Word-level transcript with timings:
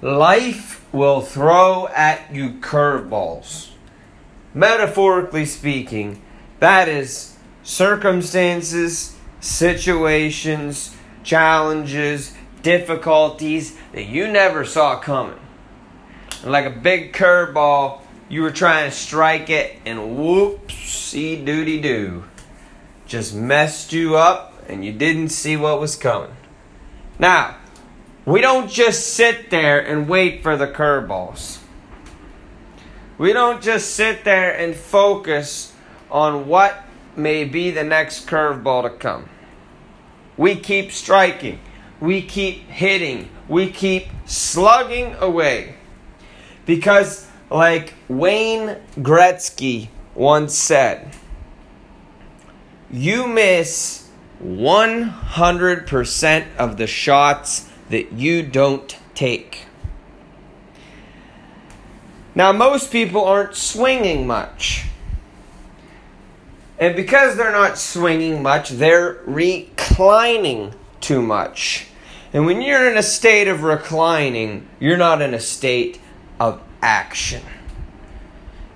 life 0.00 0.84
will 0.92 1.20
throw 1.20 1.88
at 1.88 2.34
you 2.34 2.50
curveballs. 2.54 3.70
Metaphorically 4.54 5.44
speaking, 5.44 6.22
that 6.60 6.88
is 6.88 7.36
circumstances, 7.62 9.16
situations, 9.40 10.94
challenges, 11.22 12.34
difficulties 12.62 13.76
that 13.92 14.04
you 14.04 14.28
never 14.28 14.64
saw 14.64 14.98
coming. 14.98 15.38
like 16.44 16.66
a 16.66 16.70
big 16.70 17.12
curveball, 17.12 18.00
you 18.28 18.42
were 18.42 18.50
trying 18.50 18.90
to 18.90 18.96
strike 18.96 19.50
it, 19.50 19.78
and 19.84 19.98
whoopsie 19.98 21.44
doody 21.44 21.80
doo. 21.80 22.24
Just 23.06 23.34
messed 23.34 23.92
you 23.92 24.16
up, 24.16 24.52
and 24.68 24.84
you 24.84 24.92
didn't 24.92 25.30
see 25.30 25.56
what 25.56 25.80
was 25.80 25.96
coming. 25.96 26.34
Now, 27.18 27.56
we 28.26 28.40
don't 28.40 28.68
just 28.68 29.14
sit 29.14 29.50
there 29.50 29.78
and 29.78 30.08
wait 30.08 30.42
for 30.42 30.56
the 30.56 30.66
curveballs. 30.66 31.58
We 33.18 33.32
don't 33.32 33.62
just 33.62 33.94
sit 33.94 34.24
there 34.24 34.52
and 34.52 34.74
focus 34.74 35.72
on 36.10 36.48
what 36.48 36.82
may 37.14 37.44
be 37.44 37.70
the 37.70 37.84
next 37.84 38.26
curveball 38.26 38.82
to 38.82 38.90
come. 38.90 39.28
We 40.36 40.56
keep 40.56 40.90
striking. 40.90 41.60
We 42.00 42.20
keep 42.20 42.68
hitting. 42.68 43.30
We 43.48 43.70
keep 43.70 44.08
slugging 44.26 45.14
away. 45.20 45.76
Because, 46.66 47.28
like 47.48 47.94
Wayne 48.08 48.76
Gretzky 48.96 49.88
once 50.16 50.54
said, 50.54 51.14
you 52.90 53.28
miss 53.28 54.08
100% 54.42 56.56
of 56.56 56.76
the 56.76 56.88
shots 56.88 57.70
that 57.90 58.12
you 58.12 58.42
don't 58.42 58.96
take. 59.14 59.66
Now, 62.34 62.52
most 62.52 62.90
people 62.92 63.24
aren't 63.24 63.54
swinging 63.54 64.26
much. 64.26 64.86
And 66.78 66.94
because 66.94 67.36
they're 67.36 67.52
not 67.52 67.78
swinging 67.78 68.42
much, 68.42 68.70
they're 68.70 69.20
reclining 69.24 70.74
too 71.00 71.22
much. 71.22 71.86
And 72.34 72.44
when 72.44 72.60
you're 72.60 72.90
in 72.90 72.98
a 72.98 73.02
state 73.02 73.48
of 73.48 73.62
reclining, 73.62 74.68
you're 74.78 74.98
not 74.98 75.22
in 75.22 75.32
a 75.32 75.40
state 75.40 75.98
of 76.38 76.60
action. 76.82 77.42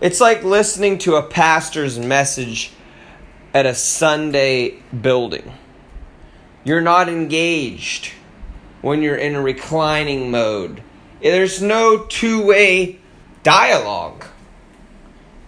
It's 0.00 0.20
like 0.20 0.44
listening 0.44 0.98
to 0.98 1.16
a 1.16 1.22
pastor's 1.24 1.98
message 1.98 2.70
at 3.52 3.66
a 3.66 3.74
Sunday 3.74 4.80
building. 5.00 5.52
You're 6.62 6.80
not 6.80 7.08
engaged 7.08 8.12
when 8.82 9.02
you're 9.02 9.16
in 9.16 9.34
a 9.34 9.42
reclining 9.42 10.30
mode. 10.30 10.82
There's 11.20 11.60
no 11.60 12.04
two 12.04 12.46
way 12.46 13.00
dialogue. 13.42 14.24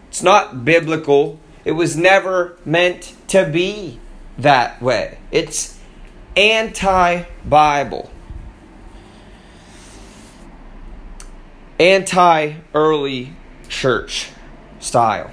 It's 0.09 0.23
not 0.23 0.65
biblical. 0.65 1.39
It 1.65 1.73
was 1.73 1.97
never 1.97 2.59
meant 2.65 3.15
to 3.29 3.45
be 3.49 4.01
that 4.39 4.83
way. 4.83 5.19
It's 5.31 5.79
anti 6.37 7.25
Bible, 7.45 8.11
anti 11.79 12.55
early 12.75 13.37
church 13.69 14.31
style. 14.81 15.31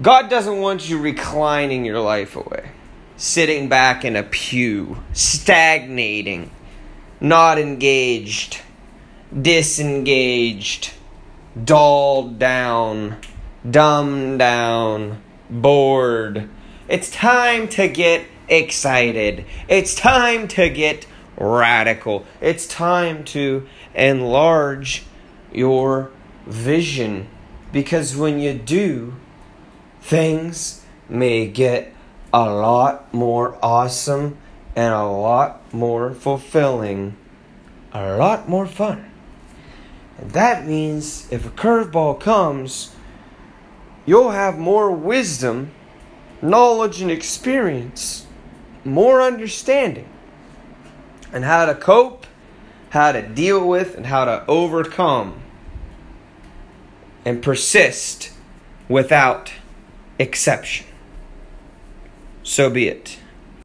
God 0.00 0.28
doesn't 0.28 0.58
want 0.58 0.88
you 0.88 0.98
reclining 0.98 1.84
your 1.84 2.00
life 2.00 2.36
away 2.36 2.70
sitting 3.16 3.68
back 3.68 4.04
in 4.04 4.16
a 4.16 4.22
pew, 4.22 5.02
stagnating, 5.12 6.50
not 7.20 7.58
engaged, 7.58 8.60
disengaged, 9.40 10.92
dulled 11.62 12.38
down, 12.38 13.16
dumbed 13.68 14.38
down, 14.38 15.22
bored. 15.48 16.48
It's 16.88 17.10
time 17.10 17.68
to 17.68 17.88
get 17.88 18.26
excited. 18.48 19.44
It's 19.68 19.94
time 19.94 20.46
to 20.48 20.68
get 20.68 21.06
radical. 21.36 22.24
It's 22.40 22.66
time 22.66 23.24
to 23.24 23.66
enlarge 23.94 25.04
your 25.52 26.10
vision 26.46 27.28
because 27.72 28.16
when 28.16 28.38
you 28.38 28.54
do, 28.54 29.14
things 30.00 30.84
may 31.08 31.46
get 31.48 31.92
a 32.36 32.52
lot 32.52 33.14
more 33.14 33.58
awesome 33.62 34.36
and 34.76 34.92
a 34.92 35.06
lot 35.06 35.72
more 35.72 36.12
fulfilling, 36.12 37.16
a 37.94 38.14
lot 38.14 38.46
more 38.46 38.66
fun. 38.66 39.10
And 40.18 40.32
that 40.32 40.66
means 40.66 41.32
if 41.32 41.46
a 41.46 41.48
curveball 41.48 42.20
comes, 42.20 42.94
you'll 44.04 44.32
have 44.32 44.58
more 44.58 44.90
wisdom, 44.90 45.70
knowledge, 46.42 47.00
and 47.00 47.10
experience, 47.10 48.26
more 48.84 49.22
understanding, 49.22 50.08
and 51.32 51.42
how 51.42 51.64
to 51.64 51.74
cope, 51.74 52.26
how 52.90 53.12
to 53.12 53.22
deal 53.22 53.66
with, 53.66 53.94
and 53.94 54.04
how 54.04 54.26
to 54.26 54.44
overcome 54.46 55.40
and 57.24 57.42
persist 57.42 58.30
without 58.90 59.52
exception 60.18 60.86
so 62.46 62.70
be 62.70 62.86
it. 62.86 63.18